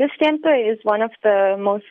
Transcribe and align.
Distemper 0.00 0.54
is 0.54 0.78
one 0.82 1.02
of 1.02 1.10
the 1.22 1.56
most 1.58 1.84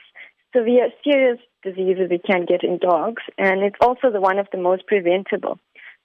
severe, 0.56 0.90
serious 1.04 1.38
diseases 1.62 2.10
we 2.10 2.18
can 2.18 2.46
get 2.46 2.64
in 2.64 2.80
dogs, 2.80 3.22
and 3.38 3.62
it's 3.62 3.76
also 3.82 4.10
the 4.12 4.20
one 4.20 4.40
of 4.40 4.48
the 4.52 4.58
most 4.58 4.88
preventable. 4.88 5.60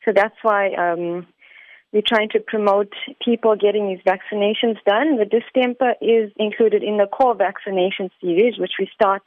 So 0.04 0.12
that's 0.14 0.36
why 0.42 0.74
um, 0.74 1.26
we're 1.94 2.02
trying 2.06 2.28
to 2.30 2.40
promote 2.40 2.92
people 3.24 3.56
getting 3.56 3.88
these 3.88 4.04
vaccinations 4.04 4.76
done. 4.84 5.16
The 5.16 5.24
distemper 5.24 5.94
is 6.02 6.30
included 6.36 6.82
in 6.82 6.98
the 6.98 7.06
core 7.06 7.34
vaccination 7.34 8.10
series, 8.20 8.58
which 8.58 8.72
we 8.78 8.86
start 8.92 9.22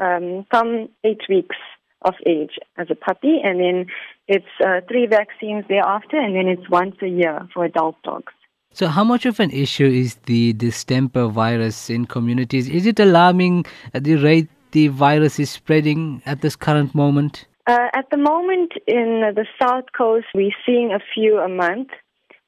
um, 0.00 0.46
from 0.50 0.88
eight 1.04 1.22
weeks 1.28 1.56
of 2.02 2.14
age 2.26 2.58
as 2.76 2.88
a 2.90 2.96
puppy, 2.96 3.38
and 3.44 3.60
then 3.60 3.86
it's 4.26 4.54
uh, 4.66 4.80
three 4.88 5.06
vaccines 5.06 5.64
thereafter, 5.68 6.18
and 6.18 6.34
then 6.34 6.48
it's 6.48 6.68
once 6.68 6.96
a 7.02 7.08
year 7.08 7.48
for 7.54 7.64
adult 7.64 8.02
dogs. 8.02 8.32
So, 8.76 8.88
how 8.88 9.04
much 9.04 9.24
of 9.24 9.40
an 9.40 9.50
issue 9.52 9.86
is 9.86 10.16
the 10.26 10.52
distemper 10.52 11.28
virus 11.28 11.88
in 11.88 12.04
communities? 12.04 12.68
Is 12.68 12.84
it 12.84 13.00
alarming 13.00 13.64
at 13.94 14.04
the 14.04 14.16
rate 14.16 14.50
the 14.72 14.88
virus 14.88 15.40
is 15.40 15.48
spreading 15.48 16.20
at 16.26 16.42
this 16.42 16.56
current 16.56 16.94
moment? 16.94 17.46
Uh, 17.66 17.88
at 17.94 18.10
the 18.10 18.18
moment, 18.18 18.72
in 18.86 19.32
the 19.34 19.46
south 19.58 19.86
coast, 19.96 20.26
we're 20.34 20.52
seeing 20.66 20.92
a 20.92 21.00
few 21.14 21.38
a 21.38 21.48
month, 21.48 21.88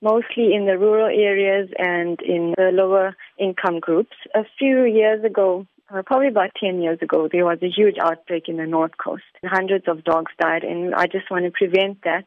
mostly 0.02 0.52
in 0.52 0.66
the 0.66 0.76
rural 0.76 1.06
areas 1.06 1.70
and 1.78 2.20
in 2.20 2.52
the 2.58 2.72
lower 2.74 3.16
income 3.38 3.80
groups. 3.80 4.16
A 4.34 4.44
few 4.58 4.84
years 4.84 5.24
ago, 5.24 5.66
uh, 5.88 6.02
probably 6.02 6.28
about 6.28 6.50
10 6.60 6.82
years 6.82 6.98
ago, 7.00 7.30
there 7.32 7.46
was 7.46 7.56
a 7.62 7.70
huge 7.74 7.96
outbreak 8.02 8.50
in 8.50 8.58
the 8.58 8.66
north 8.66 8.98
coast. 9.02 9.24
Hundreds 9.44 9.88
of 9.88 10.04
dogs 10.04 10.32
died, 10.38 10.62
and 10.62 10.94
I 10.94 11.06
just 11.06 11.30
want 11.30 11.46
to 11.46 11.50
prevent 11.50 12.02
that 12.04 12.26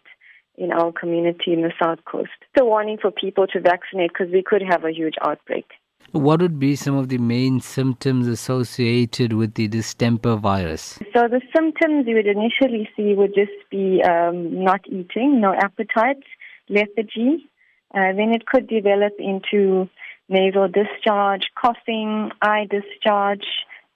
in 0.62 0.72
our 0.72 0.92
community 0.92 1.54
in 1.54 1.62
the 1.62 1.74
south 1.82 2.00
coast. 2.06 2.30
It's 2.42 2.62
a 2.62 2.66
warning 2.66 2.98
for 3.02 3.10
people 3.10 3.48
to 3.48 3.60
vaccinate 3.60 4.12
because 4.14 4.32
we 4.32 4.44
could 4.44 4.62
have 4.62 4.86
a 4.86 4.92
huge 4.92 5.16
outbreak. 5.26 5.66
What 6.12 6.42
would 6.42 6.60
be 6.60 6.76
some 6.76 6.96
of 6.96 7.10
the 7.10 7.18
main 7.18 7.62
symptoms 7.62 8.28
associated 8.28 9.34
with 9.34 9.56
the 9.56 9.68
distemper 9.68 10.36
virus? 10.36 11.00
So 11.14 11.28
the 11.28 11.42
symptoms 11.56 12.06
you 12.06 12.16
would 12.16 12.28
initially 12.28 12.90
see 12.96 13.14
would 13.14 13.34
just 13.34 13.58
be 13.72 14.04
um, 14.04 14.64
not 14.64 14.82
eating, 14.88 15.42
no 15.42 15.54
appetite, 15.54 16.24
lethargy. 16.70 17.50
Uh, 17.96 18.14
then 18.14 18.34
it 18.34 18.46
could 18.46 18.68
develop 18.68 19.14
into 19.20 19.90
nasal 20.30 20.68
discharge, 20.68 21.44
coughing, 21.60 22.32
eye 22.42 22.68
discharge, 22.70 23.46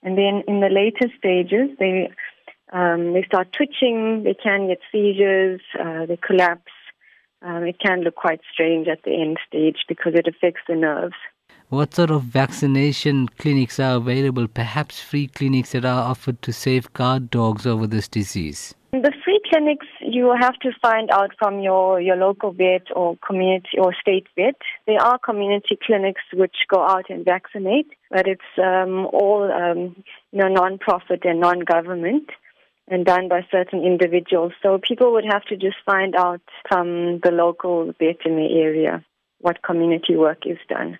and 0.02 0.16
then 0.16 0.42
in 0.48 0.60
the 0.60 0.68
later 0.68 1.12
stages, 1.18 1.70
they 1.78 2.10
um, 2.72 3.12
they 3.12 3.22
start 3.22 3.52
twitching, 3.52 4.22
they 4.24 4.34
can 4.34 4.68
get 4.68 4.80
seizures, 4.90 5.60
uh, 5.78 6.06
they 6.06 6.16
collapse. 6.16 6.72
Um, 7.42 7.64
it 7.64 7.78
can 7.78 8.00
look 8.00 8.16
quite 8.16 8.40
strange 8.52 8.88
at 8.88 9.02
the 9.04 9.12
end 9.12 9.38
stage 9.46 9.84
because 9.88 10.14
it 10.14 10.26
affects 10.26 10.62
the 10.66 10.74
nerves. 10.74 11.14
What 11.68 11.94
sort 11.94 12.10
of 12.10 12.22
vaccination 12.22 13.28
clinics 13.38 13.80
are 13.80 13.96
available, 13.96 14.46
perhaps 14.46 15.00
free 15.00 15.26
clinics 15.26 15.72
that 15.72 15.84
are 15.84 16.10
offered 16.10 16.40
to 16.42 16.52
safeguard 16.52 17.30
dogs 17.30 17.66
over 17.66 17.86
this 17.86 18.08
disease? 18.08 18.74
The 18.92 19.12
free 19.24 19.40
clinics 19.50 19.86
you 20.00 20.24
will 20.24 20.36
have 20.38 20.54
to 20.60 20.70
find 20.80 21.10
out 21.10 21.32
from 21.38 21.60
your, 21.60 22.00
your 22.00 22.16
local 22.16 22.52
vet 22.52 22.86
or 22.94 23.16
community 23.26 23.78
or 23.78 23.92
state 24.00 24.26
vet. 24.36 24.54
There 24.86 25.00
are 25.00 25.18
community 25.18 25.76
clinics 25.84 26.22
which 26.32 26.56
go 26.68 26.82
out 26.82 27.10
and 27.10 27.24
vaccinate, 27.24 27.90
but 28.10 28.26
it's 28.28 28.42
um, 28.58 29.06
all 29.06 29.50
um, 29.52 29.96
you 30.32 30.38
know 30.38 30.48
non-profit 30.48 31.24
and 31.24 31.40
non-government 31.40 32.30
and 32.88 33.04
done 33.04 33.28
by 33.28 33.46
certain 33.50 33.84
individuals. 33.84 34.52
So 34.62 34.78
people 34.78 35.12
would 35.12 35.24
have 35.24 35.44
to 35.44 35.56
just 35.56 35.76
find 35.84 36.14
out 36.14 36.40
from 36.68 37.20
the 37.22 37.30
local 37.30 37.92
the 38.36 38.60
area 38.60 39.04
what 39.40 39.62
community 39.62 40.16
work 40.16 40.46
is 40.46 40.58
done. 40.68 40.98